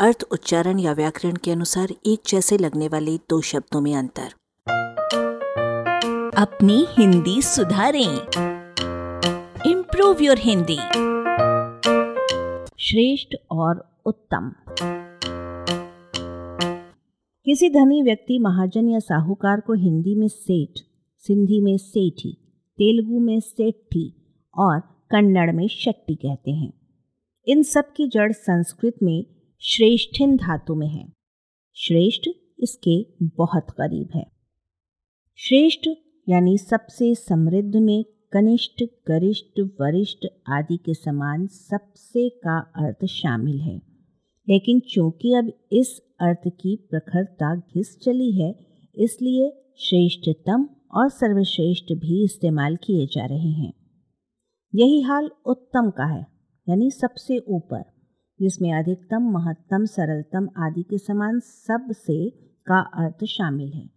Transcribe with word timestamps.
अर्थ, 0.00 0.24
उच्चारण 0.30 0.78
या 0.78 0.92
व्याकरण 0.92 1.36
के 1.36 1.50
अनुसार 1.50 1.88
एक 2.06 2.18
जैसे 2.26 2.58
लगने 2.58 2.88
वाले 2.88 3.16
दो 3.16 3.40
शब्दों 3.40 3.80
में 3.80 3.96
अंतर। 3.96 4.28
अपनी 6.36 6.86
हिंदी 6.90 7.42
सुधारें। 7.42 8.18
इम्प्रूव 9.70 10.16
योर 10.20 10.38
हिंदी 10.38 10.76
श्रेष्ठ 12.78 13.34
और 13.50 14.02
उत्तम। 14.06 14.52
किसी 17.44 17.70
धनी 17.70 18.02
व्यक्ति, 18.02 18.38
महाजन 18.38 18.88
या 18.88 18.98
साहूकार 18.98 19.60
को 19.60 19.72
हिंदी 19.72 20.14
में 20.14 20.28
सेठ, 20.28 20.78
सिंधी 21.18 21.60
में 21.60 21.78
सेठी, 21.78 22.32
तेलुगु 22.78 23.20
में 23.20 23.40
सेठी 23.40 24.36
और 24.58 24.80
कन्नड़ 24.80 25.52
में 25.52 25.68
शट्टी 25.68 26.14
कहते 26.14 26.50
हैं। 26.50 26.72
इन 27.46 27.62
सब 27.62 27.92
की 27.96 28.08
जड़ 28.08 28.32
संस्कृत 28.32 28.94
में 29.02 29.37
श्रेष्ठिन 29.60 30.36
धातु 30.36 30.74
में 30.74 30.88
है। 30.88 31.12
श्रेष्ठ 31.74 32.28
इसके 32.58 33.06
बहुत 33.22 33.66
करीब 33.70 34.08
है। 34.14 34.26
श्रेष्ठ 35.36 35.88
यानी 36.28 36.58
सबसे 36.58 37.14
समृद्ध 37.14 37.76
में 37.76 38.04
कनिष्ठ, 38.32 38.82
गरिष्ठ, 39.08 39.60
वरिष्ठ 39.60 40.26
आदि 40.48 40.76
के 40.76 40.94
समान 40.94 41.46
सबसे 41.46 42.28
का 42.28 42.58
अर्थ 42.58 43.04
शामिल 43.04 43.60
है। 43.60 43.82
लेकिन 44.48 44.80
चूँकि 44.80 45.34
अब 45.34 45.52
इस 45.72 46.02
अर्थ 46.20 46.48
की 46.48 46.76
प्रखरता 46.76 47.56
घिस 47.56 48.00
चली 48.00 48.32
है, 48.32 48.66
इसलिए 48.94 49.74
श्रेष्ठतम 49.78 50.68
और 50.94 51.08
सर्वश्रेष्ठ 51.08 51.84
भी 51.84 52.24
इस्तेमाल 52.24 52.76
किए 52.76 53.06
जा 53.06 53.26
रहे 53.26 53.50
हैं। 53.50 53.72
यही 54.74 55.02
हाल 55.02 55.30
उत्तम 55.46 55.90
का 55.90 56.04
है, 56.04 56.26
यानी 56.68 56.90
सबसे 56.90 57.38
ऊपर। 57.38 57.97
जिसमें 58.40 58.72
अधिकतम, 58.74 59.30
महत्तम, 59.30 59.84
सरलतम 59.86 60.48
आदि 60.58 60.82
के 60.82 60.98
समान 60.98 61.40
सबसे 61.40 62.28
का 62.66 62.80
अर्थ 62.96 63.24
शामिल 63.28 63.72
है, 63.72 63.88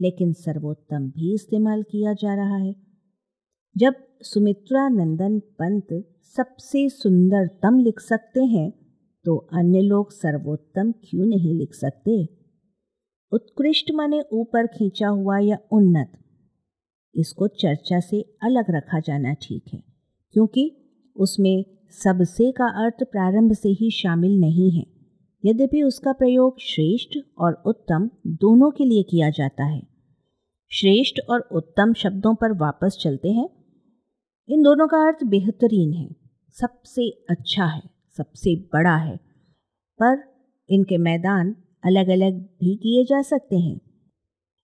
लेकिन 0.00 0.32
सर्वोत्तम 0.34 1.08
भी 1.10 1.32
इस्तेमाल 1.34 1.82
किया 1.82 2.12
जा 2.14 2.34
रहा 2.34 2.56
है। 2.56 2.74
जब 3.76 3.94
सुमित्रा 4.22 4.88
नंदन 4.88 5.38
पंत 5.58 5.92
सबसे 6.36 6.88
सुंदरतम 6.90 7.78
लिख 7.78 8.00
सकते 8.00 8.44
हैं 8.46 8.70
तो 9.24 9.36
अन्य 9.52 9.80
लोग 9.82 10.12
सर्वोत्तम 10.12 10.92
क्यों 11.04 11.26
नहीं 11.26 11.54
लिख 11.54 11.74
सकते? 11.74 12.16
उत्कृष्ट 13.32 13.90
माने 13.94 14.22
ऊपर 14.32 14.66
खींचा 14.68 15.08
हुआ 15.08 15.38
या 15.38 15.58
उन्नत? 15.72 16.12
इसको 17.14 17.46
चर्चा 17.56 17.98
से 18.00 18.20
अलग 18.42 18.70
रखा 18.70 19.00
जाना 19.00 19.32
ठीक 19.42 19.64
है, 19.72 19.82
क्योंकि 20.34 20.64
उसमें 21.16 21.64
सबसे 21.90 22.52
का 22.52 22.64
अर्थ 22.64 23.04
प्रारंभ 23.04 23.52
से 23.52 23.68
ही 23.68 23.90
शामिल 23.90 24.40
नहीं 24.40 24.70
है। 24.70 24.86
यद्यपि 25.44 25.82
उसका 25.82 26.12
प्रयोग 26.12 26.58
श्रेष्ठ 26.60 27.18
और 27.38 27.62
उत्तम 27.66 28.10
दोनों 28.26 28.70
के 28.70 28.84
लिए 28.84 29.02
किया 29.02 29.30
जाता 29.30 29.64
है। 29.64 29.82
श्रेष्ठ 30.72 31.20
और 31.30 31.40
उत्तम 31.40 31.92
शब्दों 31.92 32.34
पर 32.34 32.52
वापस 32.52 32.98
चलते 33.00 33.28
हैं। 33.28 33.50
इन 34.48 34.62
दोनों 34.62 34.88
का 34.88 34.96
अर्थ 34.96 35.24
बेहतरीन 35.24 35.92
है। 35.92 36.16
सबसे 36.50 37.10
अच्छा 37.30 37.64
है, 37.64 37.82
सबसे 38.16 38.56
बड़ा 38.56 38.96
है। 38.96 39.16
पर 40.02 40.18
इनके 40.70 40.98
मैदान 40.98 41.56
अलग 41.84 42.08
अलग 42.08 42.34
भी 42.34 42.76
किए 42.76 43.04
जा 43.04 43.22
सकते 43.22 43.56
हैं। 43.56 43.80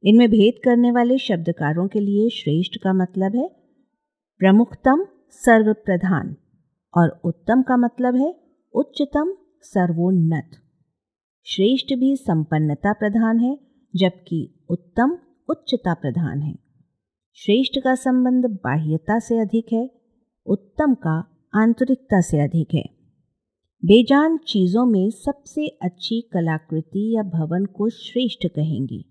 इनमें 0.05 0.31
भेद 0.31 0.55
करने 0.65 0.91
वाले 0.91 1.19
शब्दकारों 1.19 1.89
के 1.89 2.01
लिए 2.01 2.29
श्रेष्ठ 2.31 2.73
का 2.83 2.93
मतलब 2.93 3.37
है 3.37 3.49
प्रमुखतम 4.39 5.07
सर्वप्रधान। 5.31 6.37
और 6.95 7.21
उत्तम 7.25 7.63
का 7.63 7.77
मतलब 7.77 8.17
है 8.17 8.35
उच्चतम 8.75 9.37
सर्वोन्नत। 9.63 10.51
श्रेष्ठ 11.47 11.95
भी 11.95 12.17
संपन्नता 12.17 12.93
प्रधान 12.93 13.41
है, 13.41 13.59
जबकि 13.97 14.67
उत्तम 14.69 15.19
उच्चता 15.49 15.95
प्रधान 15.95 16.43
है। 16.43 16.55
श्रेष्ठ 17.39 17.79
का 17.85 17.95
संबंध 17.95 18.47
बाह्यता 18.47 19.19
से 19.19 19.39
अधिक 19.39 19.73
है, 19.73 19.91
उत्तम 20.47 20.95
का 20.95 21.19
आंतरिकता 21.55 22.21
से 22.21 22.41
अधिक 22.41 22.75
है। 22.75 22.85
बेजान 23.83 24.37
चीज़ों 24.39 24.87
में 24.87 25.11
सबसे 25.11 25.67
अच्छी 25.67 26.21
कलाकृति 26.33 27.17
या 27.17 27.23
भवन 27.23 27.65
को 27.65 27.89
श्रेष्ठ 27.89 28.47
कहेंगी, 28.47 29.05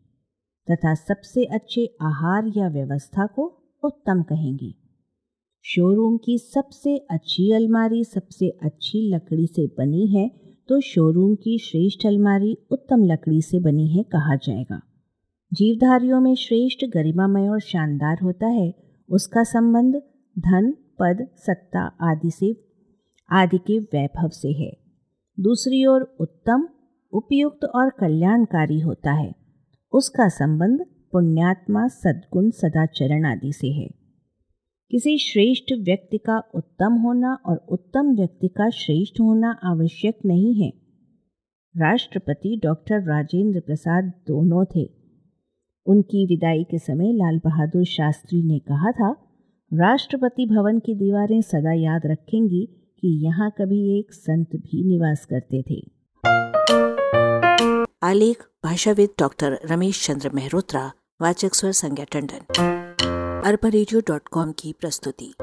तथा 0.67 0.93
सबसे 0.93 1.45
अच्छे 1.45 1.85
आहार 2.01 2.51
या 2.57 2.67
व्यवस्था 2.67 3.25
को 3.25 3.45
उत्तम 3.83 4.23
कहेंगी। 4.23 4.75
शोरूम 5.63 6.17
की 6.17 6.37
सबसे 6.37 6.97
अच्छी 6.97 7.51
अलमारी, 7.51 8.03
सबसे 8.03 8.49
अच्छी 8.49 9.09
लकड़ी 9.15 9.47
से 9.47 9.67
बनी 9.67 10.07
है 10.07 10.29
तो 10.69 10.79
शोरूम 10.81 11.35
की 11.35 11.57
श्रेष्ठ 11.59 12.05
अलमारी 12.05 12.57
उत्तम 12.71 13.03
लकड़ी 13.03 13.41
से 13.41 13.59
बनी 13.59 13.87
है 13.87 14.03
कहा 14.03 14.35
जाएगा। 14.35 14.81
जीवधारियों 15.53 16.21
में 16.21 16.35
श्रेष्ठ, 16.35 16.85
गरिमामय 16.85 17.47
और 17.49 17.59
शानदार 17.59 18.17
होता 18.23 18.47
है। 18.47 18.73
उसका 19.09 19.43
संबंध 19.43 19.95
धन, 20.39 20.71
पद, 20.99 21.27
सत्ता 21.37 21.91
आदि 22.01 22.31
से, 22.31 22.55
आदि 23.31 23.57
के 23.57 23.79
वैभव 23.79 24.29
से 24.29 24.51
है। 24.51 24.77
दूसरी 25.39 25.85
ओर 25.85 26.17
उत्तम, 26.19 26.67
उपयुक्त 27.13 27.65
और 27.65 27.89
कल्याणकारी 27.89 28.79
होता 28.79 29.11
है। 29.11 29.33
उसका 29.93 30.29
संबंध 30.29 30.85
पुण्यात्मा, 31.11 31.87
सद्गुण, 31.87 32.49
सदाचरण 32.49 33.25
आदि 33.25 33.53
से 33.53 33.67
है। 33.67 34.00
किसी 34.91 35.17
श्रेष्ठ 35.17 35.73
व्यक्ति 35.83 36.17
का 36.17 36.43
उत्तम 36.55 36.93
होना 36.93 37.37
और 37.45 37.65
उत्तम 37.69 38.15
व्यक्ति 38.15 38.47
का 38.47 38.69
श्रेष्ठ 38.69 39.19
होना 39.19 39.59
आवश्यक 39.63 40.17
नहीं 40.25 40.63
है। 40.63 40.73
राष्ट्रपति 41.77 42.61
डॉक्टर 42.63 42.95
राजेंद्र 42.95 43.59
प्रसाद 43.59 44.03
दोनों 44.03 44.65
थे। 44.65 44.89
उनकी 45.85 46.25
विदाई 46.25 46.63
के 46.63 46.79
समय 46.79 47.13
लाल 47.13 47.37
बहादुर 47.37 47.85
शास्त्री 47.85 48.43
ने 48.43 48.59
कहा 48.59 48.91
था, 48.91 49.11
राष्ट्रपति 49.73 50.45
भवन 50.45 50.79
की 50.79 50.95
दीवारें 50.95 51.41
सदा 51.41 51.73
याद 51.73 52.01
रखेंगी 52.05 52.65
कि 53.01 53.25
यहाँ 53.25 53.51
कभी 53.51 53.99
एक 53.99 54.13
संत 54.13 54.47
भी 54.55 54.83
निवास 54.83 55.25
करते 55.25 55.63
थे। 55.71 55.91
आलेख, 58.03 58.37
भाषाविद 58.63 59.09
डॉक्टर 59.19 59.59
रमेश 59.65 60.07
चंद्र 60.07 60.29
मेहरोत्रा, 60.33 60.91
वाचक 61.21 61.53
स्वर 61.53 61.71
संज्ञा 61.71 62.05
टंडन। 62.05 62.80
अरबा 63.45 63.69
की 64.51 64.75
प्रस्तुति। 64.79 65.33